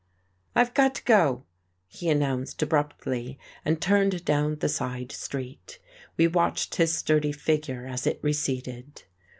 [0.55, 1.43] "I've got to go;"
[1.87, 5.77] he announced abruptly, and turned down the side street.
[6.17, 9.03] We watched his sturdy figure as it receded.